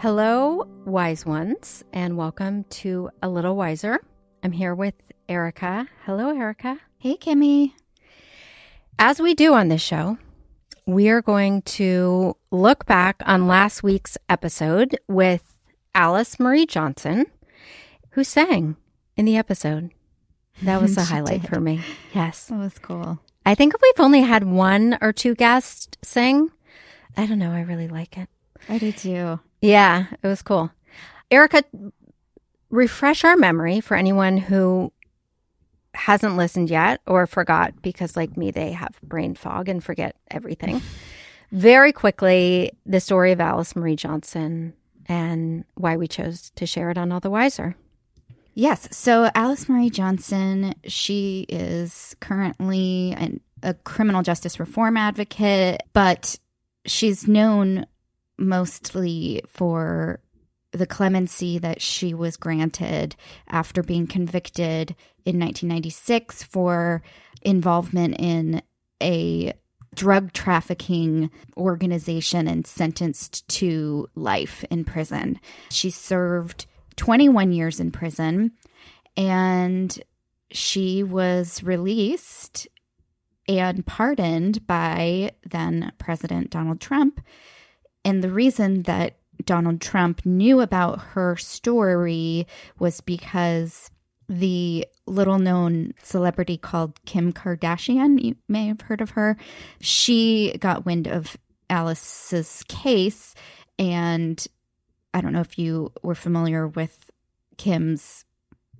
[0.00, 4.00] Hello, wise ones, and welcome to A Little Wiser.
[4.42, 4.94] I'm here with
[5.28, 5.88] Erica.
[6.06, 6.78] Hello, Erica.
[6.96, 7.76] Hey, Kimi.
[8.98, 10.16] As we do on this show,
[10.86, 15.54] we are going to look back on last week's episode with
[15.94, 17.26] Alice Marie Johnson,
[18.12, 18.76] who sang
[19.18, 19.90] in the episode.
[20.62, 21.50] That was a highlight did.
[21.50, 21.82] for me.
[22.14, 22.46] Yes.
[22.46, 23.18] That was cool.
[23.44, 26.48] I think if we've only had one or two guests sing.
[27.18, 27.52] I don't know.
[27.52, 28.30] I really like it.
[28.68, 29.40] I did too.
[29.60, 30.70] Yeah, it was cool.
[31.30, 31.64] Erica,
[32.70, 34.92] refresh our memory for anyone who
[35.94, 40.80] hasn't listened yet or forgot because, like me, they have brain fog and forget everything.
[41.52, 44.72] Very quickly, the story of Alice Marie Johnson
[45.06, 47.74] and why we chose to share it on All the Wiser.
[48.54, 48.88] Yes.
[48.92, 56.38] So Alice Marie Johnson, she is currently an, a criminal justice reform advocate, but
[56.86, 57.86] she's known
[58.40, 60.20] mostly for
[60.72, 63.16] the clemency that she was granted
[63.48, 64.94] after being convicted
[65.24, 67.02] in 1996 for
[67.42, 68.62] involvement in
[69.02, 69.52] a
[69.94, 75.40] drug trafficking organization and sentenced to life in prison.
[75.70, 76.66] She served
[76.96, 78.52] 21 years in prison
[79.16, 80.00] and
[80.52, 82.68] she was released
[83.48, 87.20] and pardoned by then President Donald Trump.
[88.04, 92.46] And the reason that Donald Trump knew about her story
[92.78, 93.90] was because
[94.28, 99.36] the little known celebrity called Kim Kardashian, you may have heard of her,
[99.80, 101.36] she got wind of
[101.68, 103.34] Alice's case.
[103.78, 104.46] And
[105.12, 107.10] I don't know if you were familiar with
[107.56, 108.24] Kim's,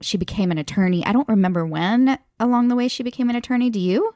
[0.01, 1.05] she became an attorney.
[1.05, 3.71] I don't remember when along the way she became an attorney.
[3.71, 4.15] Do you?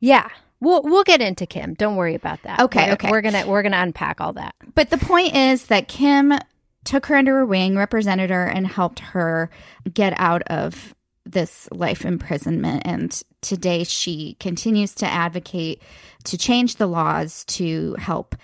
[0.00, 0.28] Yeah.
[0.62, 1.74] We'll we'll get into Kim.
[1.74, 2.60] Don't worry about that.
[2.60, 3.10] Okay, We're- okay.
[3.10, 4.54] We're gonna we're gonna unpack all that.
[4.76, 6.32] But the point is that Kim
[6.84, 9.50] took her under her wing, represented her, and helped her
[9.92, 12.82] get out of this life imprisonment.
[12.84, 15.82] And today she continues to advocate
[16.24, 18.36] to change the laws to help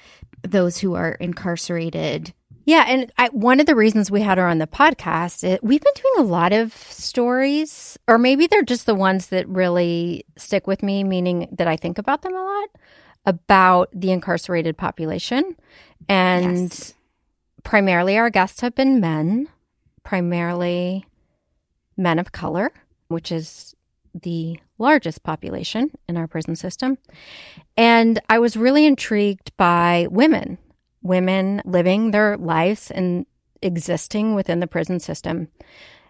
[0.43, 2.33] those who are incarcerated.
[2.69, 5.81] Yeah, and I, one of the reasons we had her on the podcast, it, we've
[5.81, 10.67] been doing a lot of stories, or maybe they're just the ones that really stick
[10.67, 12.69] with me, meaning that I think about them a lot
[13.25, 15.56] about the incarcerated population.
[16.11, 16.93] And Yes.
[17.65, 19.49] primarily our guests have been men,
[20.05, 21.06] primarily
[21.97, 22.71] men of color,
[23.09, 23.75] which is
[24.12, 26.99] the largest population in our prison system.
[27.79, 30.59] And I was really intrigued by women,
[31.03, 33.27] women living their lives and
[33.63, 35.49] existing within the prison system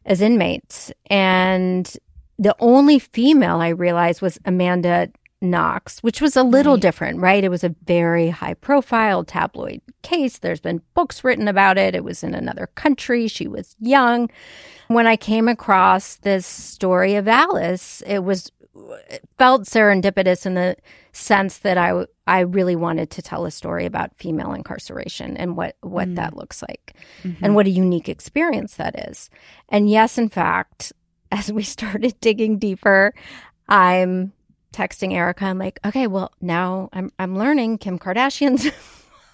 [0.04, 0.92] as inmates.
[1.10, 1.90] And
[2.38, 5.08] the only female I realized was Amanda
[5.40, 6.82] Knox, which was a little Right.
[6.82, 7.44] different, right?
[7.44, 10.38] It was a very high profile tabloid case.
[10.38, 11.94] There's been books written about it.
[11.94, 13.28] It was in another country.
[13.28, 14.30] She was young.
[14.88, 18.50] When I came across this story of Alice, it was
[19.38, 20.76] felt serendipitous in the
[21.12, 25.76] sense that I I really wanted to tell a story about female incarceration and what
[25.80, 26.36] what that mm.
[26.36, 27.54] looks like and mm-hmm.
[27.54, 29.30] what a unique experience that is.
[29.68, 30.92] And yes, in fact,
[31.32, 33.14] as we started digging deeper,
[33.68, 34.32] I'm
[34.72, 35.44] texting Erica.
[35.44, 38.70] I'm like, okay, well now I'm I'm learning Kim Kardashian's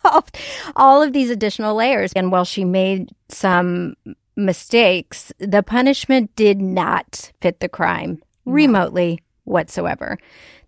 [0.77, 2.13] all of these additional layers.
[2.15, 3.95] And while she made some
[4.37, 10.19] mistakes, the punishment did not fit the crime remotely whatsoever.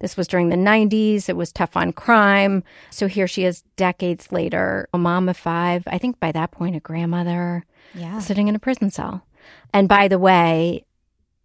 [0.01, 1.29] This was during the 90s.
[1.29, 2.63] It was tough on crime.
[2.91, 5.83] So here she is decades later, a mom of five.
[5.87, 7.65] I think by that point, a grandmother
[7.95, 8.19] Yeah.
[8.19, 9.25] sitting in a prison cell.
[9.73, 10.85] And by the way,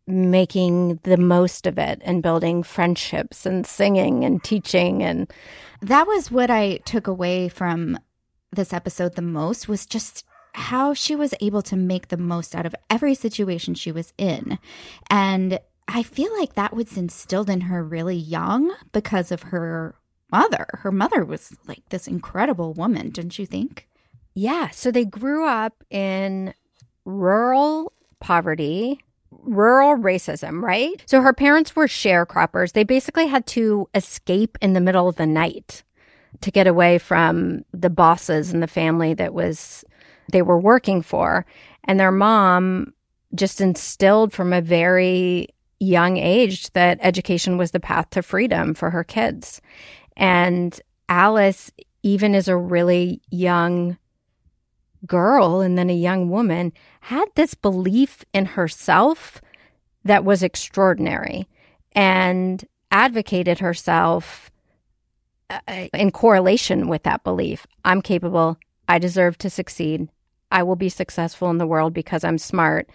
[0.07, 5.31] making the most of it and building friendships and singing and teaching and
[5.81, 7.97] That was what I took away from
[8.51, 12.65] this episode the most was just how she was able to make the most out
[12.65, 14.59] of every situation she was in.
[15.09, 19.95] And I feel like that was instilled in her really young because of her
[20.31, 20.65] mother.
[20.73, 23.87] Her mother was like this incredible woman, didn't you think?
[24.33, 24.69] Yeah.
[24.69, 26.53] So they grew up in
[27.03, 28.99] rural poverty,
[29.31, 31.01] rural racism, right?
[31.05, 32.71] So her parents were sharecroppers.
[32.71, 35.83] They basically had to escape in the middle of the night
[36.41, 39.83] to get away from the bosses and the family that was
[40.31, 41.45] they were working for.
[41.83, 42.93] And their mom
[43.35, 45.49] just instilled from a very
[45.83, 49.61] young age that education was the path to freedom for her kids.
[50.15, 50.79] And
[51.09, 51.71] Alice,
[52.03, 53.97] even as a really young
[55.05, 59.41] girl and then a young woman, had this belief in herself
[60.03, 61.47] that was extraordinary
[61.93, 64.51] and advocated herself
[65.49, 65.59] uh,
[65.93, 67.65] in correlation with that belief.
[67.83, 68.57] I'm capable.
[68.87, 70.09] I deserve to succeed.
[70.51, 72.89] I will be successful in the world because I'm smart.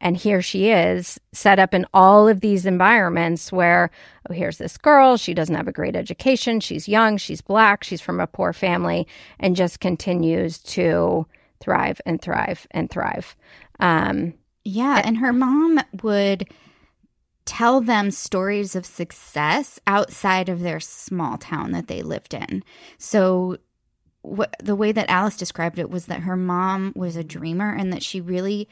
[0.00, 3.90] And here she is set up in all of these environments where,
[4.28, 5.16] oh, here's this girl.
[5.16, 6.60] She doesn't have a great education.
[6.60, 7.18] She's young.
[7.18, 7.84] She's black.
[7.84, 9.06] She's from a poor family
[9.38, 11.26] and just continues to
[11.60, 13.36] thrive and thrive and thrive.
[13.78, 15.02] Um, yeah.
[15.04, 16.48] And her mom would
[17.44, 22.62] tell them stories of success outside of their small town that they lived in.
[22.96, 23.58] So,
[24.22, 27.90] what, the way that Alice described it was that her mom was a dreamer and
[27.92, 28.68] that she really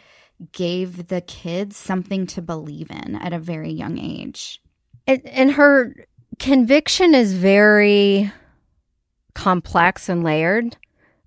[0.52, 4.61] gave the kids something to believe in at a very young age.
[5.06, 5.94] And, and her
[6.38, 8.31] conviction is very
[9.35, 10.76] complex and layered.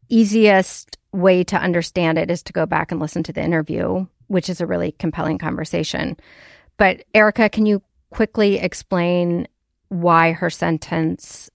[0.09, 4.49] Easiest way to understand it is to go back and listen to the interview, which
[4.49, 6.17] is a really compelling conversation.
[6.77, 9.47] But Erica, can you quickly explain
[9.89, 11.49] why her sentence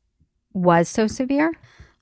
[0.53, 1.53] was so severe?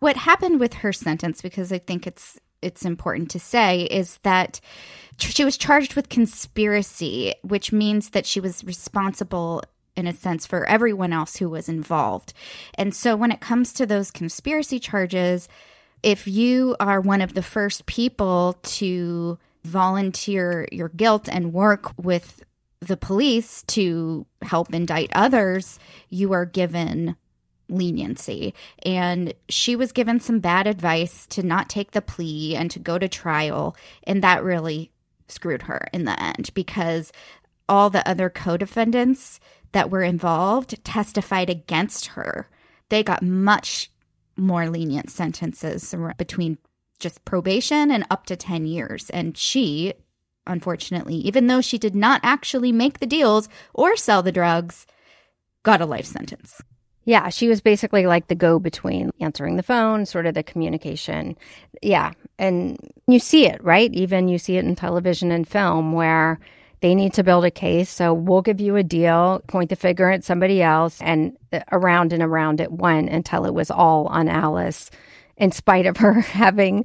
[0.01, 4.61] What happened with her sentence, because I think it's it's important to say, is that
[5.19, 9.63] she was charged with conspiracy, which means that she was responsible
[9.97, 12.33] in a sense for everyone else who was involved.
[12.75, 15.49] And so when it comes to those conspiracy charges,
[16.03, 22.43] if you are one of the first people to volunteer your guilt and work with
[22.81, 25.79] the police to help indict others,
[26.11, 27.17] you are given
[27.69, 28.55] leniency.
[28.85, 32.99] And she was given some bad advice to not take the plea and to go
[32.99, 33.77] to trial.
[34.05, 34.91] And that really
[35.29, 37.13] screwed her in the end because
[37.69, 39.41] all the other co defendants
[39.73, 42.49] that were involved testified against her.
[42.91, 43.91] They got much
[44.37, 46.59] more lenient sentences between
[47.01, 49.11] just probation and up to 10 years.
[49.11, 49.95] And she,
[50.47, 54.87] unfortunately, even though she did not actually make the deals or sell the drugs,
[55.63, 56.63] got a life sentence.
[57.05, 61.37] Yeah, she was basically like the go between answering the phone, sort of the communication.
[61.83, 62.13] Yeah.
[62.39, 63.93] And you see it, right?
[63.93, 66.41] Even you see it in television and film where
[66.81, 67.89] they need to build a case.
[67.89, 72.13] So we'll give you a deal, point the finger at somebody else, and uh, around
[72.13, 74.91] and around it went until it was all on Alice,
[75.37, 76.85] in spite of her having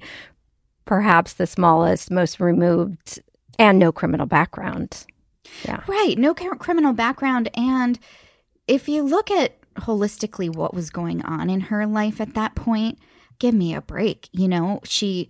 [0.86, 3.22] perhaps the smallest, most removed,
[3.58, 5.06] and no criminal background.
[5.66, 5.82] Yeah.
[5.88, 6.18] Right.
[6.18, 7.50] No criminal background.
[7.54, 8.00] And
[8.68, 13.00] if you look at holistically what was going on in her life at that point,
[13.40, 14.30] give me a break.
[14.32, 15.30] You know, she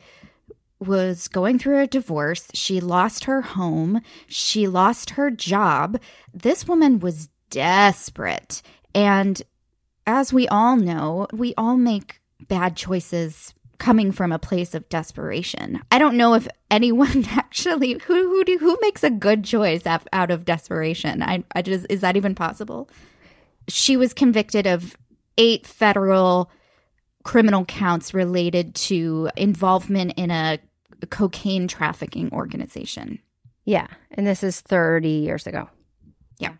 [0.79, 2.47] was going through a divorce.
[2.53, 4.01] She lost her home.
[4.27, 5.99] She lost her job.
[6.33, 8.61] This woman was desperate.
[8.95, 9.41] And
[10.07, 15.81] as we all know, we all make bad choices coming from a place of desperation.
[15.91, 20.31] I don't know if anyone actually who who do, who makes a good choice out
[20.31, 21.23] of desperation.
[21.23, 22.89] I I just is that even possible?
[23.69, 24.95] She was convicted of
[25.37, 26.51] eight federal
[27.23, 30.59] criminal counts related to involvement in a
[31.09, 33.19] cocaine trafficking organization.
[33.65, 33.87] Yeah.
[34.11, 35.69] And this is 30 years ago.
[36.39, 36.53] Yeah.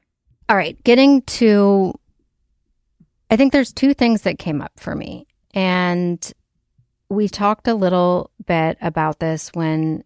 [0.48, 0.82] All right.
[0.84, 1.94] Getting to,
[3.30, 5.28] I think there's two things that came up for me.
[5.54, 6.32] And
[7.10, 10.04] we talked a little bit about this when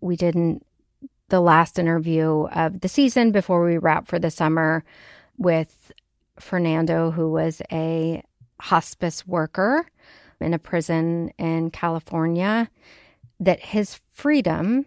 [0.00, 0.64] we didn't
[1.28, 4.84] the last interview of the season before we wrap for the summer
[5.38, 5.90] with
[6.38, 8.22] Fernando, who was a
[8.60, 9.86] hospice worker
[10.40, 12.70] in a prison in California,
[13.40, 14.86] that his freedom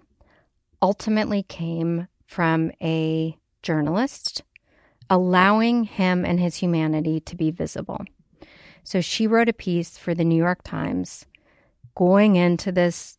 [0.82, 4.44] ultimately came from a journalist
[5.10, 8.04] allowing him and his humanity to be visible.
[8.84, 11.26] So she wrote a piece for the New York Times
[11.96, 13.18] going into this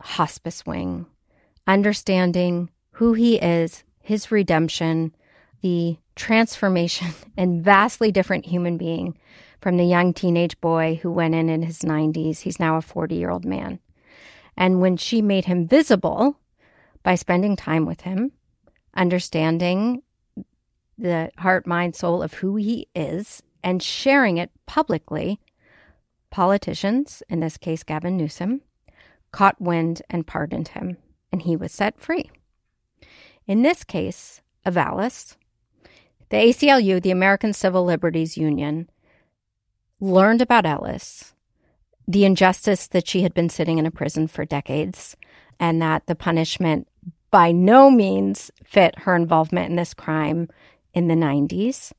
[0.00, 1.06] hospice wing,
[1.66, 5.14] understanding who he is, his redemption,
[5.60, 9.16] the transformation and vastly different human being
[9.60, 12.40] from the young teenage boy who went in in his 90s.
[12.40, 13.78] He's now a 40 year old man.
[14.56, 16.38] And when she made him visible
[17.02, 18.32] by spending time with him,
[18.94, 20.02] understanding
[20.98, 25.40] the heart, mind, soul of who he is, and sharing it publicly,
[26.30, 28.62] politicians, in this case Gavin Newsom,
[29.30, 30.96] caught wind and pardoned him,
[31.30, 32.30] and he was set free.
[33.46, 34.40] In this case
[34.76, 35.36] Alice,
[36.30, 38.88] the ACLU, the American Civil Liberties Union,
[40.00, 41.34] learned about Alice,
[42.06, 45.16] the injustice that she had been sitting in a prison for decades,
[45.58, 46.88] and that the punishment
[47.30, 50.48] by no means fit her involvement in this crime
[50.94, 51.92] in the 90s.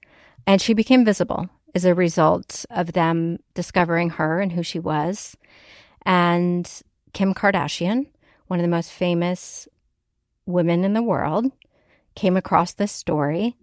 [0.48, 5.38] And she became visible as a result of them discovering her and who she was.
[6.06, 6.70] And
[7.14, 8.08] Kim Kardashian,
[8.48, 9.68] one of the most famous
[10.46, 11.52] women in the world,
[12.16, 13.56] came across this story.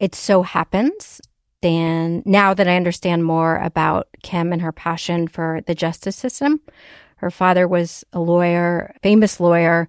[0.00, 1.20] It so happens,
[1.60, 6.60] Dan, now that I understand more about Kim and her passion for the justice system,
[7.16, 9.88] her father was a lawyer, famous lawyer.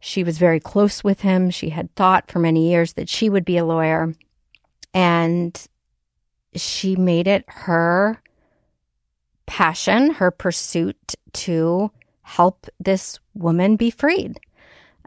[0.00, 1.50] She was very close with him.
[1.50, 4.14] She had thought for many years that she would be a lawyer.
[4.92, 5.60] And
[6.54, 8.20] she made it her
[9.46, 14.40] passion, her pursuit to help this woman be freed.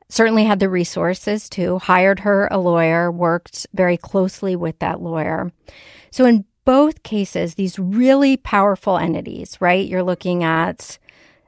[0.10, 5.51] Certainly had the resources to, hired her a lawyer, worked very closely with that lawyer.
[6.12, 9.88] So in both cases, these really powerful entities, right?
[9.88, 10.98] You're looking at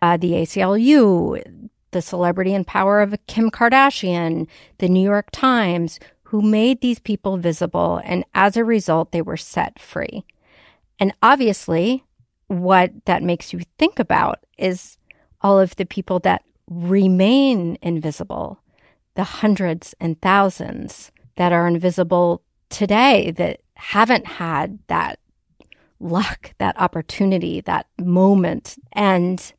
[0.02, 6.42] uh, the ACLU, the celebrity and power of Kim Kardashian, the New York Times, who
[6.42, 8.02] made these people visible.
[8.04, 10.24] And as a result, they were set free.
[11.00, 12.04] And obviously,
[12.48, 14.98] what that makes you think about is
[15.42, 18.60] all of the people that remain invisible,
[19.16, 25.20] the hundreds and thousands that are invisible today that haven't had that
[26.00, 28.78] luck, that opportunity, that moment.
[28.94, 29.54] And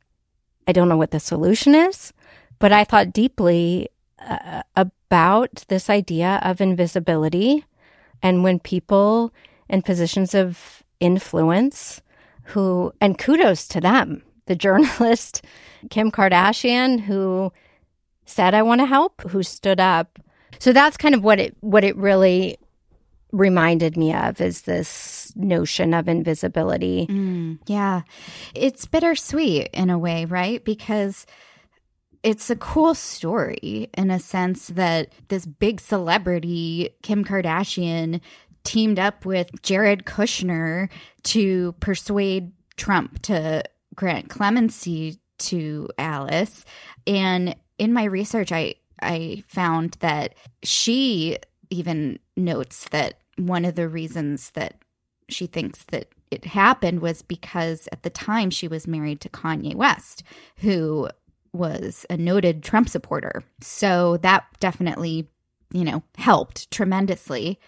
[0.67, 2.13] I don't know what the solution is,
[2.57, 3.89] but I thought deeply
[4.19, 7.63] uh, about this idea of invisibility
[8.21, 9.33] and when people
[9.69, 12.01] in positions of influence
[12.47, 15.43] who, and kudos to them, the journalist
[15.89, 17.51] Kim Kardashian, who
[18.25, 20.19] said, I want to help, who stood up.
[20.59, 22.57] So that's kind of what it, what it really
[23.31, 27.07] reminded me of is this notion of invisibility.
[27.07, 28.01] Mm, yeah.
[28.53, 30.63] It's bittersweet in a way, right?
[30.63, 31.25] Because
[32.21, 38.21] it's a cool story in a sense that this big celebrity, Kim Kardashian,
[38.63, 40.89] teamed up with Jared Kushner
[41.23, 43.63] to persuade Trump to
[43.95, 46.65] grant clemency to Alice.
[47.05, 51.37] And in my research, I I found that she
[51.69, 54.75] even notes that one of the reasons that
[55.29, 59.75] she thinks that it happened was because at the time she was married to Kanye
[59.75, 60.23] West,
[60.57, 61.09] who
[61.51, 63.43] was a noted Trump supporter.
[63.61, 65.27] So that definitely,
[65.71, 67.59] you know, helped tremendously.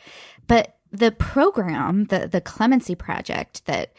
[0.48, 3.94] But the program, the the clemency project that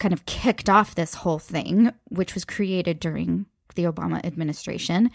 [0.00, 5.10] kind of kicked off this whole thing, which was created during the Obama administration,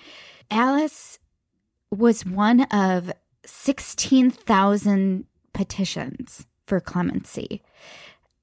[0.50, 1.20] Alice
[1.92, 3.12] was one of
[3.46, 7.62] 16,000 petitions for clemency.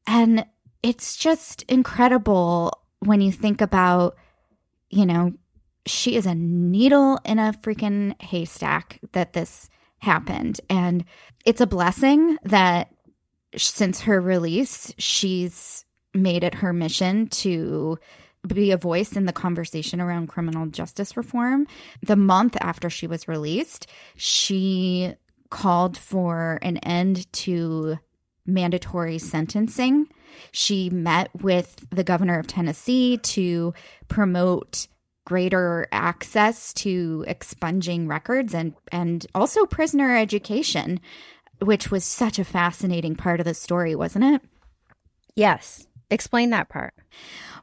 [0.06, 0.44] And
[0.82, 4.16] it's just incredible when you think about,
[4.90, 5.32] you know,
[5.86, 9.68] she is a needle in a freaking haystack that this
[9.98, 10.60] happened.
[10.68, 11.04] And
[11.44, 12.92] it's a blessing that
[13.56, 15.84] since her release, she's
[16.14, 17.98] made it her mission to
[18.46, 21.66] be a voice in the conversation around criminal justice reform.
[22.02, 25.14] The month after she was released, she
[25.50, 27.98] called for an end to
[28.46, 30.08] mandatory sentencing.
[30.50, 33.74] She met with the governor of Tennessee to
[34.08, 34.88] promote
[35.24, 41.00] greater access to expunging records and and also prisoner education,
[41.60, 44.42] which was such a fascinating part of the story, wasn't it?
[45.36, 45.86] Yes.
[46.12, 46.94] Explain that part.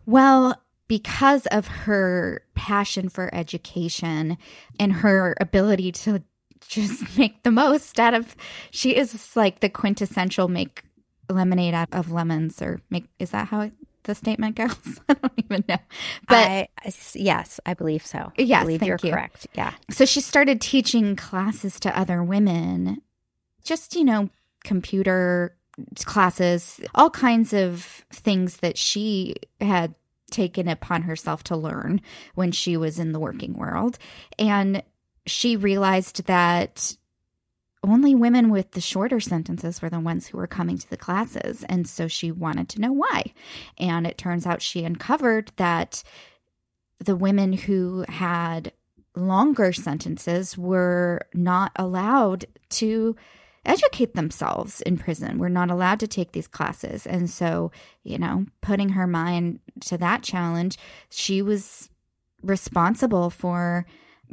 [0.05, 4.37] Well, because of her passion for education
[4.79, 6.23] and her ability to
[6.67, 8.35] just make the most out of
[8.71, 10.83] she is like the quintessential make
[11.29, 13.69] lemonade out of lemons or make is that how
[14.03, 14.99] the statement goes?
[15.09, 15.77] I don't even know.
[16.27, 16.67] But I,
[17.13, 18.31] yes i believe so.
[18.37, 19.11] Yes I believe you're you.
[19.11, 19.45] correct.
[19.53, 19.73] Yeah.
[19.91, 23.01] So she started teaching classes to other women
[23.63, 24.29] just you know
[24.63, 25.55] computer
[26.05, 29.95] classes, all kinds of things that she had
[30.31, 32.01] taken upon herself to learn
[32.35, 33.97] when she was in the working world.
[34.37, 34.83] And
[35.25, 36.95] she realized that
[37.83, 41.63] only women with the shorter sentences were the ones who were coming to the classes.
[41.69, 43.33] And so she wanted to know why.
[43.77, 46.03] And it turns out she uncovered that
[46.99, 48.73] the women who had
[49.15, 53.15] longer sentences were not allowed to
[53.69, 55.37] educate themselves in prison.
[55.37, 57.05] We're not allowed to take these classes.
[57.05, 57.71] And so,
[58.03, 60.77] you know, putting her mind to that challenge,
[61.09, 61.89] she was
[62.41, 63.85] responsible for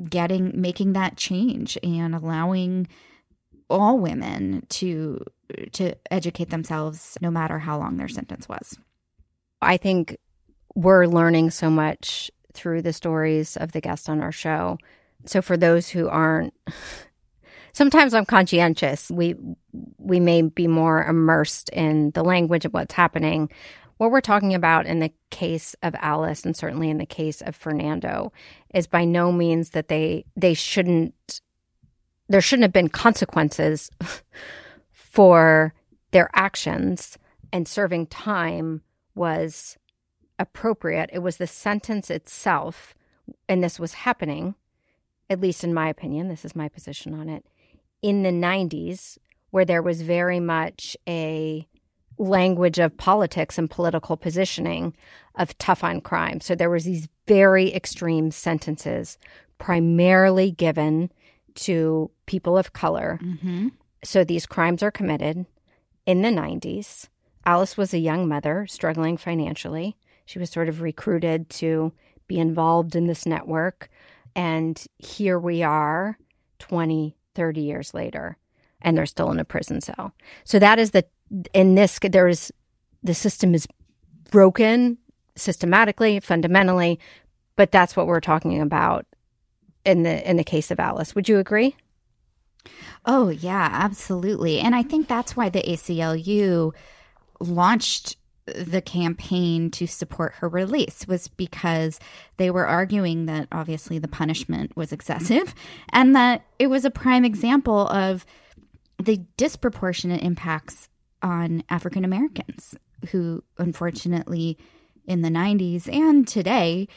[0.08, 2.88] getting making that change and allowing
[3.68, 5.24] all women to
[5.72, 8.78] to educate themselves no matter how long their sentence was.
[9.60, 10.16] I think
[10.74, 14.78] we're learning so much through the stories of the guests on our show.
[15.24, 16.54] So for those who aren't
[17.76, 19.10] sometimes I'm conscientious.
[19.10, 19.36] We
[19.98, 23.50] we may be more immersed in the language of what's happening.
[23.98, 27.54] What we're talking about in the case of Alice and certainly in the case of
[27.54, 28.32] Fernando
[28.74, 31.42] is by no means that they they shouldn't
[32.28, 33.90] there shouldn't have been consequences
[34.92, 35.74] for
[36.12, 37.18] their actions
[37.52, 38.80] and serving time
[39.14, 39.76] was
[40.38, 41.10] appropriate.
[41.12, 42.94] It was the sentence itself
[43.50, 44.54] and this was happening
[45.28, 47.44] at least in my opinion, this is my position on it,
[48.02, 49.18] in the 90s,
[49.50, 51.66] where there was very much a
[52.18, 54.94] language of politics and political positioning
[55.34, 56.40] of tough on crime.
[56.40, 59.18] So there was these very extreme sentences,
[59.58, 61.10] primarily given
[61.56, 63.18] to people of color.
[63.22, 63.68] Mm-hmm.
[64.04, 65.46] So these crimes are committed
[66.06, 67.08] in the 90s.
[67.44, 69.96] Alice was a young mother struggling financially.
[70.24, 71.92] She was sort of recruited to
[72.26, 73.88] be involved in this network.
[74.34, 76.18] And here we are
[76.58, 78.36] 20, 30 years later,
[78.82, 80.12] and they're still in a prison cell.
[80.42, 81.04] So that is the,
[81.54, 82.52] in this, there is,
[83.04, 83.68] the system is
[84.30, 84.98] broken
[85.36, 86.98] systematically, fundamentally,
[87.54, 89.06] but that's what we're talking about
[89.84, 91.14] in the in the case of Alice.
[91.14, 91.76] Would you agree?
[93.04, 94.58] Oh, yeah, absolutely.
[94.58, 96.74] And I think that's why the ACLU
[97.38, 101.98] launched the campaign to support her release was because
[102.36, 105.54] they were arguing that obviously the punishment was excessive
[105.92, 108.24] and that it was a prime example of
[109.02, 110.88] the disproportionate impacts
[111.22, 112.76] on African Americans
[113.10, 114.56] who unfortunately
[115.06, 116.88] in the 90s and today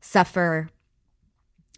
[0.00, 0.68] suffer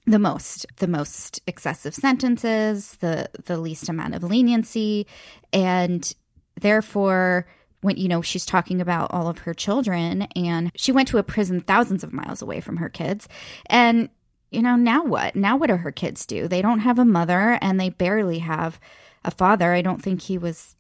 [0.07, 5.07] the most the most excessive sentences the the least amount of leniency
[5.53, 6.15] and
[6.61, 7.47] therefore
[7.83, 11.23] when you know she's talking about all of her children and she went to a
[11.23, 13.29] prison thousands of miles away from her kids.
[13.67, 14.09] And
[14.51, 15.37] you know now what?
[15.37, 16.49] Now what do her kids do?
[16.49, 18.81] They don't have a mother and they barely have
[19.25, 19.73] a father.
[19.73, 20.75] I don't think he was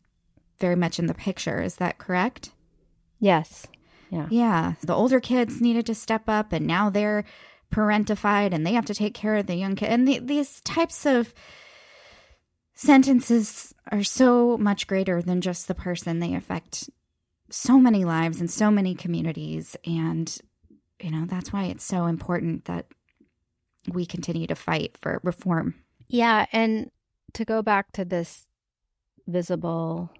[0.58, 1.60] very much in the picture.
[1.60, 2.52] Is that correct?
[3.18, 3.66] Yes.
[4.10, 4.26] Yeah.
[4.30, 4.74] Yeah.
[4.82, 7.24] The older kids needed to step up and now they're
[7.72, 11.06] parentified and they have to take care of the young kid and the, these types
[11.06, 11.34] of
[12.74, 16.18] sentences are so much greater than just the person.
[16.18, 16.90] They affect
[17.50, 19.76] so many lives and so many communities.
[19.84, 20.36] And,
[21.00, 22.86] you know, that's why it's so important that
[23.88, 25.74] we continue to fight for reform.
[26.08, 26.46] Yeah.
[26.52, 26.90] And
[27.34, 28.48] to go back to this
[29.26, 30.10] visible,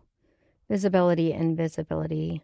[0.69, 2.43] visibility and visibility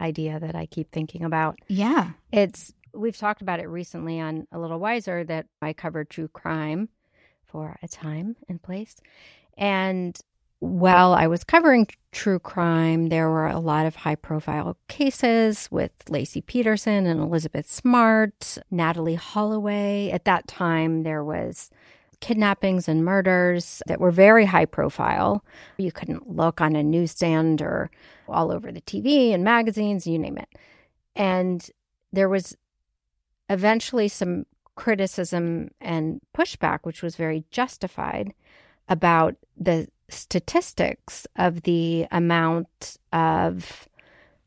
[0.00, 1.58] idea that I keep thinking about.
[1.68, 2.12] Yeah.
[2.32, 6.88] It's, we've talked about it recently on A Little Wiser that I cover true crime
[7.48, 8.96] for a time and place.
[9.56, 10.18] And
[10.60, 15.92] while I was covering true crime, there were a lot of high profile cases with
[16.06, 20.10] Laci Peterson and Elizabeth Smart, Natalee Holloway.
[20.10, 21.70] At that time, there was
[22.20, 25.44] kidnappings and murders that were very high profile.
[25.76, 27.90] You couldn't look on a newsstand or
[28.28, 30.48] all over the TV and magazines, you name it.
[31.14, 31.68] And
[32.12, 32.56] there was
[33.48, 34.46] eventually some
[34.78, 38.32] criticism and pushback, which was very justified
[38.88, 43.88] about the statistics of the amount of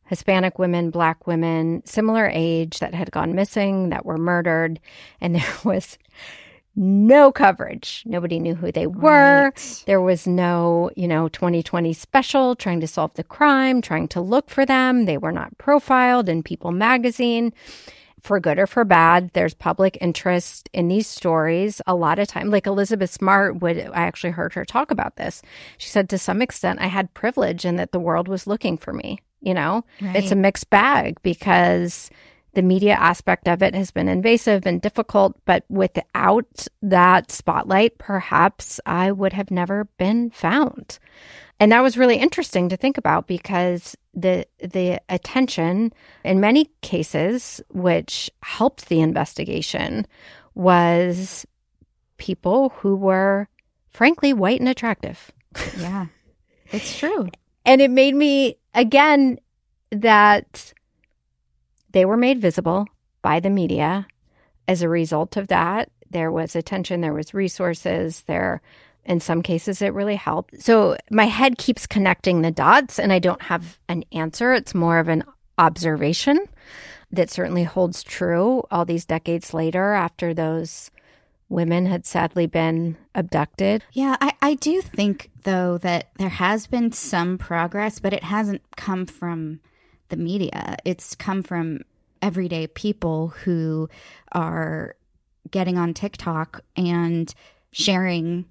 [0.05, 4.79] Hispanic women, Black women, similar age that had gone missing, that were murdered.
[5.19, 5.97] And there was
[6.77, 8.03] no coverage.
[8.05, 9.51] Nobody knew who they were.
[9.53, 9.83] Right.
[9.85, 14.49] There was no, you know, 2020 special trying to solve the crime, trying to look
[14.49, 15.03] for them.
[15.03, 17.51] They were not profiled in People magazine
[18.21, 21.81] for good or for bad, there's public interest in these stories.
[21.87, 25.41] A lot of time, like Elizabeth Smart would, I actually heard her talk about this.
[25.77, 28.93] She said, to some extent, I had privilege in that the world was looking for
[28.93, 29.19] me.
[29.43, 30.15] You know, right.
[30.15, 32.11] it's a mixed bag because
[32.53, 38.79] the media aspect of it has been invasive and difficult, but without that spotlight, perhaps
[38.85, 40.99] I would have never been found.
[41.61, 45.93] And that was really interesting to think about because the the attention
[46.25, 50.07] in many cases which helped the investigation
[50.55, 51.45] was
[52.17, 53.47] people who were
[53.91, 55.29] frankly white and attractive.
[55.77, 56.07] Yeah.
[56.71, 57.29] It's true.
[57.65, 59.39] and it made me again
[59.91, 60.73] that
[61.91, 62.87] they were made visible
[63.21, 64.07] by the media
[64.67, 68.61] as a result of that there was attention there was resources there
[69.05, 70.61] in some cases, it really helped.
[70.61, 74.53] So my head keeps connecting the dots, and I don't have an answer.
[74.53, 75.23] It's more of an
[75.57, 76.39] observation
[77.11, 80.91] that certainly holds true all these decades later after those
[81.49, 83.83] women had sadly been abducted.
[83.91, 88.61] Yeah, I, I do think, though, that there has been some progress, but it hasn't
[88.77, 89.59] come from
[90.07, 90.77] the media.
[90.85, 91.81] It's come from
[92.21, 93.89] everyday people who
[94.31, 94.95] are
[95.49, 97.33] getting on TikTok and
[97.73, 98.45] sharing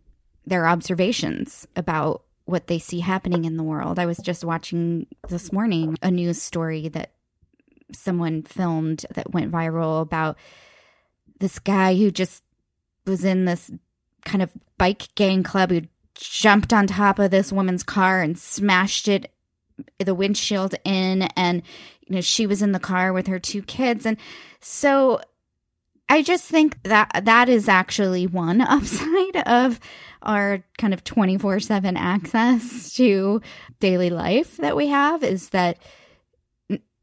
[0.46, 3.98] their observations about what they see happening in the world.
[3.98, 7.12] I was just watching this morning a news story that
[7.92, 10.36] someone filmed that went viral about
[11.38, 12.42] this guy who just
[13.06, 13.70] was in this
[14.24, 15.82] kind of bike gang club who
[16.14, 19.32] jumped on top of this woman's car and smashed it
[19.98, 21.62] the windshield in and
[22.06, 24.18] you know she was in the car with her two kids and
[24.60, 25.18] so
[26.10, 29.80] i just think that that is actually one upside of
[30.22, 33.40] our kind of 24/7 access to
[33.78, 35.78] daily life that we have is that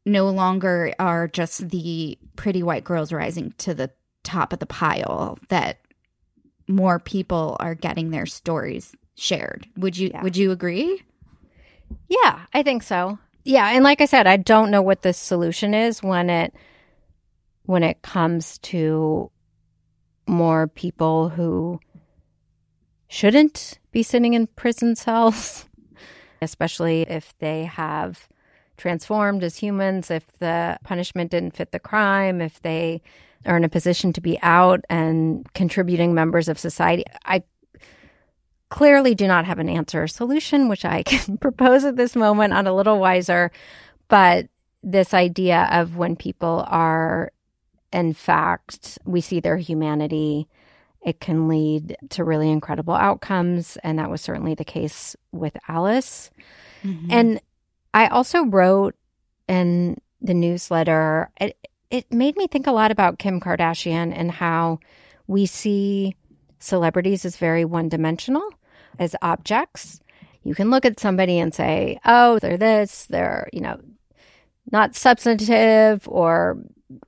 [0.06, 3.90] no longer are just the pretty white girls rising to the
[4.24, 5.78] top of the pile that
[6.66, 9.66] more people are getting their stories shared.
[9.76, 10.22] Would you yeah.
[10.22, 11.02] would you agree?
[12.08, 13.18] Yeah, I think so.
[13.44, 16.54] Yeah, and like I said, I don't know what the solution is when it
[17.68, 19.30] when it comes to
[20.26, 21.78] more people who
[23.08, 25.66] shouldn't be sitting in prison cells,
[26.42, 28.26] especially if they have
[28.78, 33.02] transformed as humans, if the punishment didn't fit the crime, if they
[33.44, 37.04] are in a position to be out and contributing members of society.
[37.26, 37.42] I
[38.70, 42.54] clearly do not have an answer or solution, which I can propose at this moment
[42.54, 43.50] on a little wiser.
[44.08, 44.48] But
[44.82, 47.30] this idea of when people are,
[47.92, 50.48] in fact, we see their humanity,
[51.00, 53.78] it can lead to really incredible outcomes.
[53.82, 56.30] And that was certainly the case with Alice.
[56.82, 57.10] Mm-hmm.
[57.10, 57.40] And
[57.94, 58.94] I also wrote
[59.46, 61.56] in the newsletter, it,
[61.90, 64.80] it made me think a lot about Kim Kardashian and how
[65.26, 66.14] we see
[66.58, 68.46] celebrities as very one dimensional,
[68.98, 70.00] as objects.
[70.42, 73.80] You can look at somebody and say, oh, they're this, they're, you know,
[74.70, 76.58] not substantive or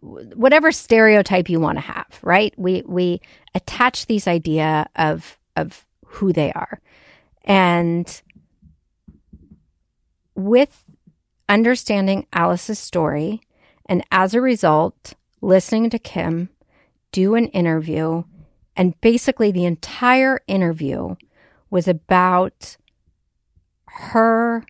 [0.01, 2.55] whatever stereotype you want to have, right?
[2.57, 3.21] We we
[3.55, 6.81] attach these idea of of who they are.
[7.45, 8.23] And
[10.35, 10.85] with
[11.49, 13.40] understanding Alice's story,
[13.87, 16.51] and as a result, listening to Kim
[17.12, 18.23] do an interview,
[18.77, 21.16] and basically the entire interview
[21.71, 22.77] was about
[23.87, 24.64] her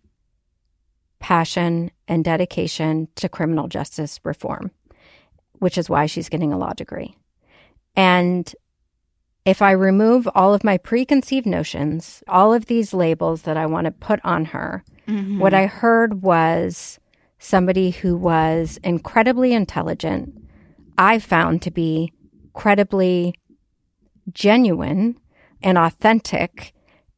[1.18, 4.70] passion and dedication to criminal justice reform,
[5.60, 7.16] which is why she's getting a law degree.
[7.94, 8.52] And
[9.44, 13.86] if I remove all of my preconceived notions, all of these labels that I want
[13.86, 15.38] to put on her, mm-hmm.
[15.38, 16.98] what I heard was
[17.38, 20.34] somebody who was incredibly intelligent,
[20.98, 22.12] I found to be
[22.52, 23.34] credibly
[24.32, 25.18] genuine
[25.62, 26.72] and authentic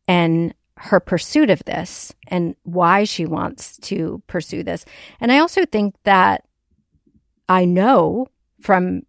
[0.06, 4.84] in her pursuit of this and why she wants to pursue this.
[5.20, 6.44] And I also think that
[7.48, 8.28] I know
[8.60, 9.02] from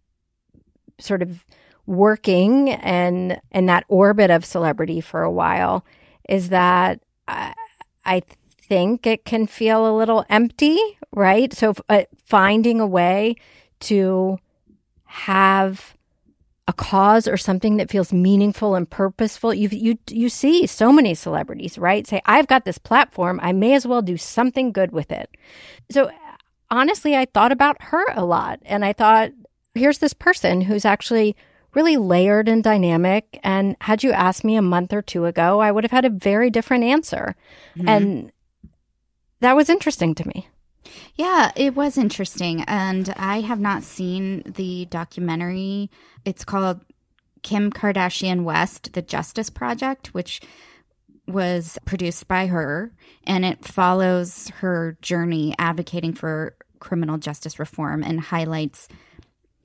[0.98, 1.44] sort of
[1.86, 5.84] working and in that orbit of celebrity for a while
[6.28, 7.54] is that I,
[8.04, 8.22] I
[8.68, 10.78] think it can feel a little empty,
[11.12, 11.52] right?
[11.52, 13.36] So uh, finding a way
[13.80, 14.38] to
[15.04, 15.94] have
[16.66, 19.52] a cause or something that feels meaningful and purposeful.
[19.52, 22.06] You you you see so many celebrities, right?
[22.06, 25.28] Say, "I've got this platform, I may as well do something good with it."
[25.90, 26.10] So
[26.74, 29.30] honestly, I thought about her a lot and I thought,
[29.74, 31.36] here's this person who's actually
[31.74, 33.40] really layered and dynamic.
[33.42, 36.10] And had you asked me a month or two ago, I would have had a
[36.10, 37.34] very different answer.
[37.76, 37.88] Mm-hmm.
[37.88, 38.32] And
[39.40, 40.48] that was interesting to me.
[41.16, 42.62] Yeah, it was interesting.
[42.62, 45.90] And I have not seen the documentary.
[46.24, 46.80] It's called
[47.42, 50.40] Kim Kardashian West, The Justice Project, which
[51.26, 52.92] was produced by her.
[53.24, 58.88] And it follows her journey advocating for criminal justice reform and highlights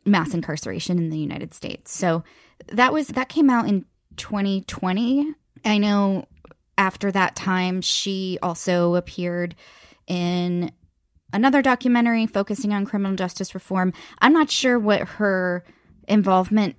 [0.06, 1.92] mass incarceration in the United States.
[1.92, 2.24] So
[2.68, 3.86] that was that came out in
[4.18, 5.34] 2020.
[5.66, 6.26] I know
[6.78, 9.56] after that time she also appeared
[10.08, 10.72] in
[11.34, 13.94] another documentary focusing on criminal justice reform.
[14.20, 15.64] I'm not sure what her
[16.08, 16.76] involvement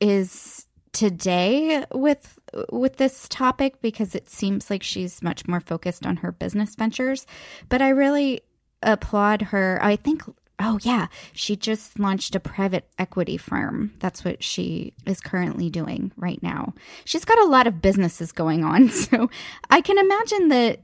[0.00, 2.38] is today with
[2.72, 7.26] with this topic because it seems like she's much more focused on her business ventures,
[7.68, 8.42] but I really
[8.82, 9.78] applaud her.
[9.82, 10.22] I think
[10.62, 11.06] Oh, yeah.
[11.32, 13.94] She just launched a private equity firm.
[13.98, 16.74] That's what she is currently doing right now.
[17.06, 18.90] She's got a lot of businesses going on.
[19.00, 19.30] So
[19.70, 20.80] I can imagine that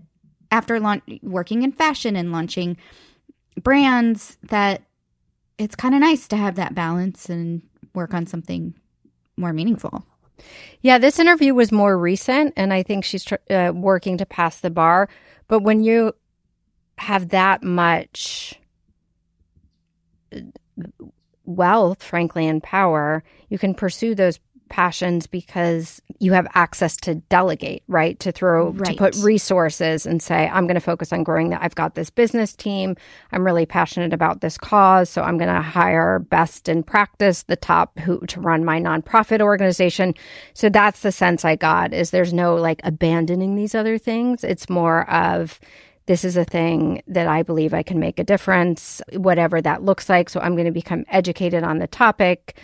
[0.51, 2.79] after launch, working in fashion and launching
[3.61, 4.83] brands, that
[5.59, 7.63] it's kind of nice to have that balance and
[7.95, 8.75] work on something
[9.37, 10.07] more meaningful.
[10.81, 14.61] Yeah, this interview was more recent, and I think she's tr- uh, working to pass
[14.61, 15.09] the bar.
[15.49, 16.15] But when you
[16.99, 18.55] have that much
[21.45, 27.85] wealth, frankly, and power, you can pursue those passions because you have access to delegate,
[27.87, 28.19] right?
[28.19, 28.93] To throw, right.
[28.93, 31.63] to put resources and say, I'm going to focus on growing that.
[31.63, 32.97] I've got this business team.
[33.31, 35.09] I'm really passionate about this cause.
[35.09, 39.41] So I'm going to hire best in practice, the top who to run my nonprofit
[39.41, 40.15] organization.
[40.55, 44.43] So that's the sense I got is there's no like abandoning these other things.
[44.43, 45.61] It's more of,
[46.07, 50.09] this is a thing that I believe I can make a difference, whatever that looks
[50.09, 50.29] like.
[50.29, 52.59] So I'm going to become educated on the topic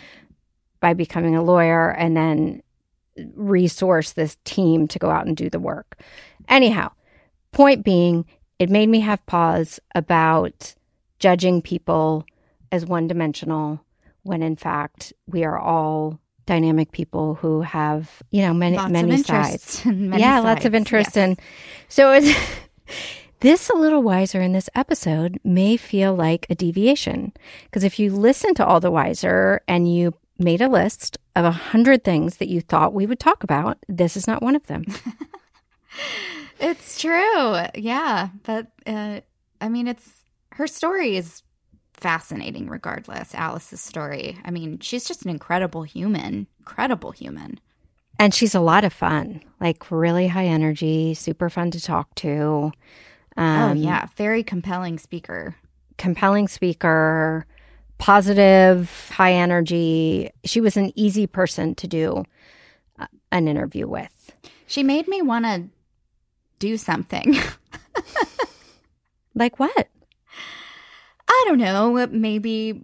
[0.79, 2.63] by becoming a lawyer and then
[3.35, 5.99] resource this team to go out and do the work.
[6.47, 6.91] Anyhow,
[7.51, 8.25] point being,
[8.59, 10.73] it made me have pause about
[11.19, 12.25] judging people
[12.71, 13.79] as one dimensional
[14.23, 19.23] when in fact we are all dynamic people who have, you know, many lots many
[19.23, 19.85] sides.
[19.85, 20.45] Many yeah, sides.
[20.45, 21.17] lots of interest yes.
[21.17, 21.39] and
[21.87, 22.37] so it's
[23.43, 27.33] This a little wiser in this episode may feel like a deviation
[27.65, 31.51] because if you listen to all the wiser and you made a list of a
[31.51, 33.77] hundred things that you thought we would talk about.
[33.89, 34.85] This is not one of them.
[36.59, 37.57] it's true.
[37.75, 38.29] Yeah.
[38.43, 39.19] But, uh,
[39.59, 40.09] I mean, it's
[40.53, 41.43] her story is
[41.93, 43.35] fascinating regardless.
[43.35, 44.37] Alice's story.
[44.45, 47.59] I mean, she's just an incredible human, incredible human.
[48.19, 52.71] And she's a lot of fun, like really high energy, super fun to talk to.
[53.37, 54.07] Um, oh, yeah.
[54.15, 55.55] Very compelling speaker.
[55.97, 57.45] Compelling speaker
[58.03, 60.29] positive, high energy.
[60.43, 62.25] She was an easy person to do
[62.99, 64.31] uh, an interview with.
[64.67, 65.63] She made me want to
[66.59, 67.37] do something.
[69.35, 69.87] like what?
[71.29, 72.05] I don't know.
[72.07, 72.81] Maybe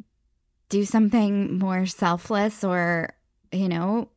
[0.69, 3.13] do something more selfless or,
[3.51, 4.07] you know,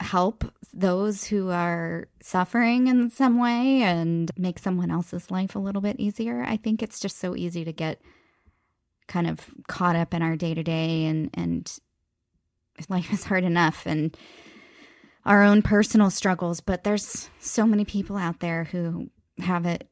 [0.00, 0.44] help
[0.76, 5.96] those who are suffering in some way and make someone else's life a little bit
[5.98, 6.44] easier.
[6.44, 8.00] I think it's just so easy to get
[9.08, 11.78] kind of caught up in our day to day and and
[12.88, 14.16] life is hard enough and
[15.24, 19.08] our own personal struggles but there's so many people out there who
[19.38, 19.88] have it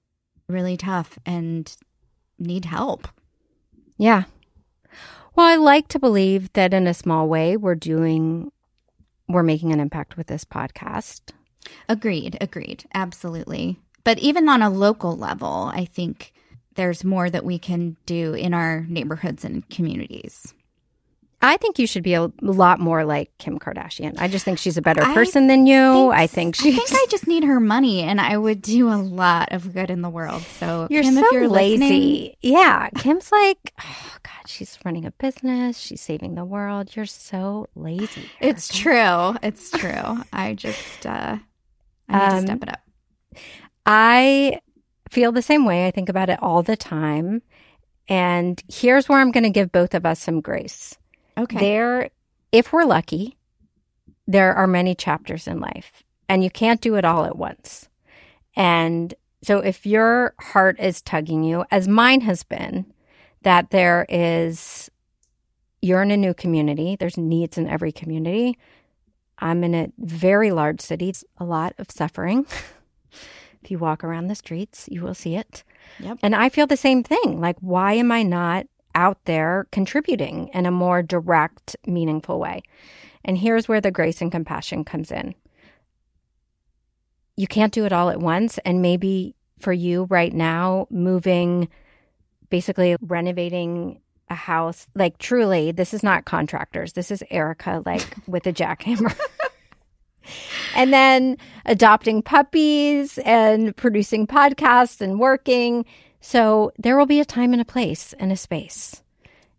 [0.49, 1.77] really tough and
[2.39, 3.09] need help
[3.97, 4.25] yeah
[5.35, 8.51] well i like to believe that in a small way we're doing
[9.29, 11.31] we're making an impact with this podcast.
[11.89, 12.85] Agreed agreed.
[12.95, 13.79] Absolutely.
[14.05, 16.35] But even on a local level i think
[16.75, 20.55] there's more that we can do in our neighborhoods and communities.
[21.45, 24.15] I think you should be a lot more like Kim Kardashian.
[24.19, 25.93] I just think she's a better person than you.
[25.93, 26.71] Think, I think she.
[26.71, 29.91] I think I just need her money, and I would do a lot of good
[29.91, 30.41] in the world.
[30.43, 32.39] So you're Kim, so you're lazy.
[32.41, 35.79] Yeah, Kim's like, oh God, she's running a business.
[35.79, 36.97] She's saving the world.
[36.97, 38.23] You're so lazy.
[38.41, 38.49] Erica.
[38.49, 39.37] It's true.
[39.43, 40.25] It's true.
[40.33, 41.37] I just, uh,
[42.09, 42.81] I need um, to step it up.
[43.85, 44.61] I
[45.11, 45.87] feel the same way.
[45.87, 47.43] I think about it all the time.
[48.09, 50.97] And here's where I'm going to give both of us some grace.
[51.37, 51.59] Okay.
[51.59, 52.11] There,
[52.53, 53.37] if we're lucky,
[54.27, 57.89] there are many chapters in life, and you can't do it all at once.
[58.57, 62.87] And so, if your heart is tugging you, as mine has been,
[63.43, 64.91] that there is,
[65.83, 68.59] you're in a new community, there's needs in every community.
[69.39, 72.47] I'm in a very large city, it's a lot of suffering.
[73.65, 75.65] If you walk around the streets, you will see it.
[75.99, 76.19] Yep.
[76.23, 77.41] And I feel the same thing.
[77.41, 82.63] Like, why am I not out there contributing in a more direct, meaningful way?
[83.25, 85.35] And here's where the grace and compassion comes in.
[87.37, 88.59] You can't do it all at once.
[88.59, 91.69] And maybe for you right now, moving,
[92.51, 96.93] basically renovating a house, like truly, this is not contractors.
[96.93, 99.17] This is Erica, like with a jackhammer.
[100.77, 105.85] and then adopting puppies and producing podcasts and working.
[106.25, 109.03] So there will be a time and a place and a space.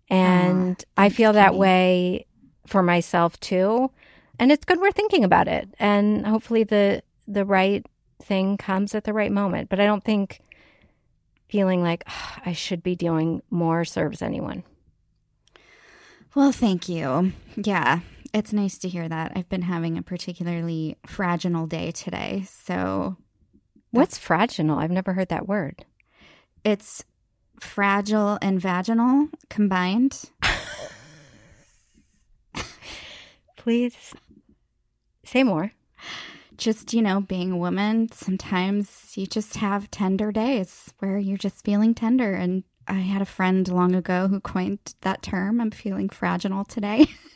[0.10, 2.26] And uh, I feel that way
[2.66, 3.92] for myself too.
[4.40, 5.70] And it's good we're thinking about it.
[5.78, 7.86] And hopefully the the right
[8.24, 9.70] thing comes at the right moment.
[9.70, 10.42] But I don't think
[11.50, 14.64] feeling like oh, I should be doing more serves anyone.
[16.34, 17.32] Well, thank you.
[17.56, 18.00] Yeah,
[18.34, 19.34] it's nice to hear that.
[19.36, 22.44] I've been having a particularly fraginal day today.
[22.50, 23.18] So,
[23.92, 24.80] what's fraginal?
[24.80, 25.86] I've never heard that word.
[26.66, 27.06] It's
[27.60, 30.32] fragile and vaginal combined.
[33.56, 34.16] Please
[35.24, 35.72] say more.
[36.58, 41.64] Just, you know, being a woman, sometimes you just have tender days where you're just
[41.64, 42.34] feeling tender.
[42.34, 45.62] And I had a friend long ago who coined that term.
[45.62, 47.06] I'm feeling fraginal today.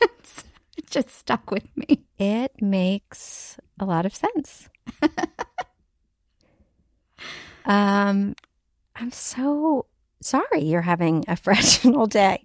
[0.76, 2.04] it just stuck with me.
[2.18, 4.68] It makes a lot of sense.
[7.64, 8.34] um,
[9.00, 9.86] I'm so
[10.20, 12.44] sorry you're having a fragile day.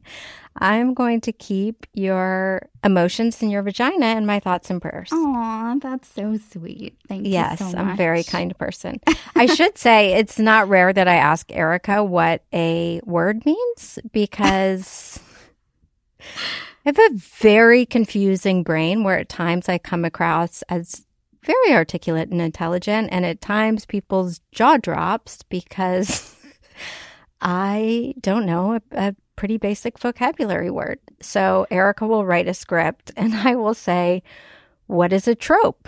[0.57, 5.09] I'm going to keep your emotions in your vagina and my thoughts and prayers.
[5.11, 6.97] Aw, that's so sweet.
[7.09, 9.01] Thank yes, you so I'm a very kind person.
[9.35, 15.19] I should say it's not rare that I ask Erica what a word means because
[16.21, 16.25] I
[16.85, 21.05] have a very confusing brain where at times I come across as
[21.43, 26.34] very articulate and intelligent, and at times people's jaw drops because
[27.47, 30.99] I don't know a, a pretty basic vocabulary word.
[31.21, 34.23] So Erica will write a script and I will say,
[34.87, 35.87] What is a trope?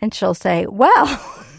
[0.00, 1.22] And she'll say, Well,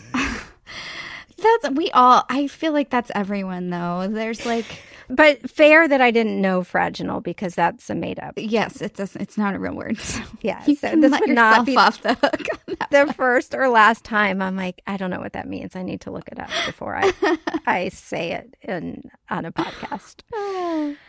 [1.37, 2.23] That's we all.
[2.29, 4.07] I feel like that's everyone though.
[4.09, 4.65] There's like
[5.09, 8.33] but fair that I didn't know fraginal because that's a made up.
[8.35, 9.97] yes, it's a, it's not a real word.
[9.99, 10.61] So Yeah.
[10.65, 12.47] you so this would not be off the hook.
[12.91, 15.75] the first or last time I'm like, I don't know what that means.
[15.75, 17.13] I need to look it up before I
[17.65, 20.23] I say it in on a podcast.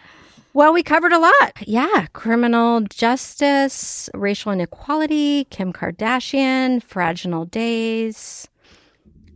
[0.54, 1.52] Well, we covered a lot.
[1.66, 8.48] Yeah, criminal justice, racial inequality, Kim Kardashian, fragile days.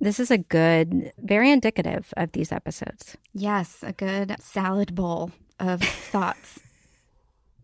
[0.02, 3.16] This is a good, very indicative of these episodes.
[3.34, 6.58] Yes, a good salad bowl of thoughts.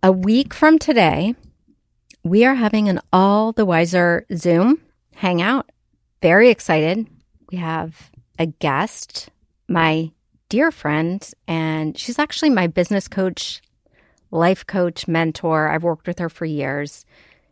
[0.05, 1.35] A week from today,
[2.23, 4.81] we are having an All the Wiser Zoom
[5.17, 5.69] hangout.
[6.23, 7.09] Very excited.
[7.51, 9.31] We have a guest,
[9.69, 10.13] my
[10.49, 13.61] dear friend, and she's actually my business coach,
[14.31, 15.69] life coach, mentor.
[15.69, 17.05] I've worked with her for years.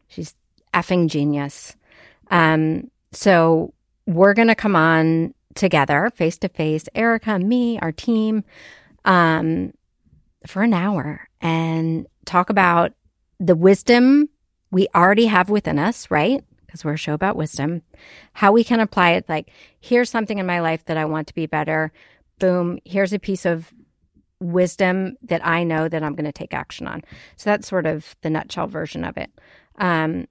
[0.06, 0.36] She's
[0.72, 1.74] effing genius.
[2.30, 3.72] Um, so
[4.06, 8.44] we're going to come on together face to face, Erica, me, our team,
[9.04, 9.72] um,
[10.46, 12.92] for an hour and talk about
[13.40, 14.28] the wisdom
[14.70, 16.44] we already have within us, right?
[16.66, 17.82] Because we're a show about wisdom,
[18.32, 19.28] how we can apply it.
[19.28, 21.92] Like, here's something in my life that I want to be better.
[22.38, 23.72] Boom, here's a piece of
[24.40, 27.02] wisdom that I know that I'm going to take action on.
[27.36, 29.30] So that's sort of the nutshell version of it.
[29.78, 30.26] Um,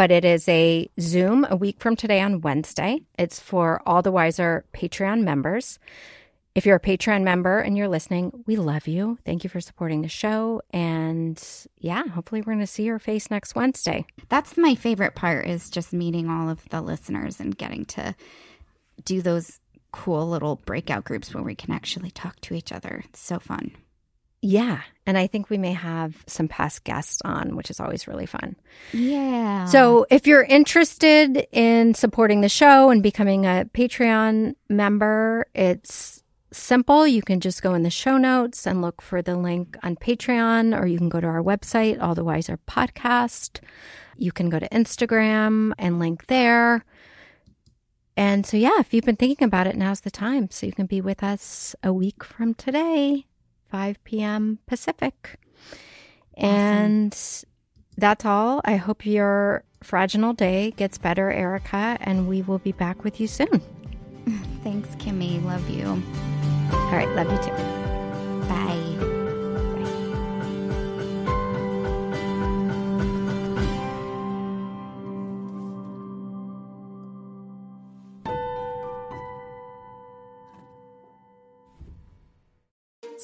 [0.00, 3.02] but it is a Zoom a week from today on Wednesday.
[3.18, 5.78] It's for all the wiser Patreon members.
[6.54, 9.18] If you're a Patreon member and you're listening, we love you.
[9.26, 10.62] Thank you for supporting the show.
[10.70, 11.38] And
[11.80, 14.06] yeah, hopefully we're going to see your face next Wednesday.
[14.30, 18.14] That's my favorite part is just meeting all of the listeners and getting to
[19.04, 19.60] do those
[19.92, 23.02] cool little breakout groups where we can actually talk to each other.
[23.04, 23.72] It's so fun.
[24.42, 24.80] Yeah.
[25.06, 28.56] And I think we may have some past guests on, which is always really fun.
[28.92, 29.66] Yeah.
[29.66, 36.22] So if you're interested in supporting the show and becoming a Patreon member, it's
[36.52, 37.06] simple.
[37.06, 40.78] You can just go in the show notes and look for the link on Patreon,
[40.80, 43.60] or you can go to our website, All the Wiser Podcast.
[44.16, 46.84] You can go to Instagram and link there.
[48.16, 50.50] And so, yeah, if you've been thinking about it, now's the time.
[50.50, 53.26] So you can be with us a week from today,
[53.70, 54.58] 5 p.m.
[54.66, 55.38] Pacific.
[56.36, 57.16] And
[57.96, 58.60] that's all.
[58.64, 63.26] I hope your fragile day gets better, Erica, and we will be back with you
[63.26, 63.60] soon.
[64.62, 65.38] Thanks, Kimi.
[65.40, 65.86] Love you.
[66.72, 68.48] All right, love you too.
[68.48, 69.09] Bye.